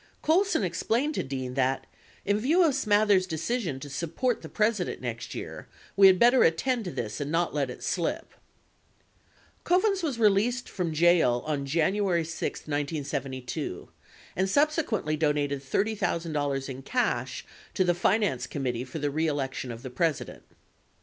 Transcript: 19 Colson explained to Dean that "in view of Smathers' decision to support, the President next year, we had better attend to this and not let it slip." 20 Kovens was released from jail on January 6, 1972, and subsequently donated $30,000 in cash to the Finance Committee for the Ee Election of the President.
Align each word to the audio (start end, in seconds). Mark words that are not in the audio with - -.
19 0.23 0.23
Colson 0.23 0.63
explained 0.63 1.13
to 1.13 1.21
Dean 1.21 1.53
that 1.53 1.85
"in 2.25 2.39
view 2.39 2.63
of 2.63 2.73
Smathers' 2.73 3.27
decision 3.27 3.79
to 3.79 3.87
support, 3.87 4.41
the 4.41 4.49
President 4.49 4.99
next 4.99 5.35
year, 5.35 5.67
we 5.95 6.07
had 6.07 6.17
better 6.17 6.41
attend 6.41 6.85
to 6.85 6.91
this 6.91 7.21
and 7.21 7.31
not 7.31 7.53
let 7.53 7.69
it 7.69 7.83
slip." 7.83 8.33
20 9.63 9.83
Kovens 9.83 10.01
was 10.01 10.17
released 10.17 10.67
from 10.67 10.91
jail 10.91 11.43
on 11.45 11.67
January 11.67 12.25
6, 12.25 12.61
1972, 12.61 13.89
and 14.35 14.49
subsequently 14.49 15.15
donated 15.15 15.61
$30,000 15.61 16.67
in 16.67 16.81
cash 16.81 17.45
to 17.75 17.83
the 17.83 17.93
Finance 17.93 18.47
Committee 18.47 18.83
for 18.83 18.97
the 18.97 19.15
Ee 19.15 19.27
Election 19.27 19.71
of 19.71 19.83
the 19.83 19.91
President. 19.91 20.41